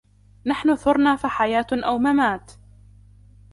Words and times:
نحن 0.45 0.75
ثرنا 0.75 1.15
فحياة 1.15 1.67
أو 1.71 1.97
ممات 1.97 2.51